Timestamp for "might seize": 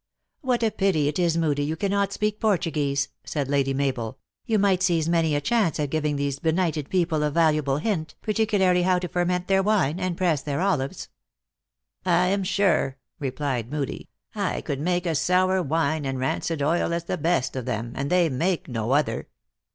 4.57-5.07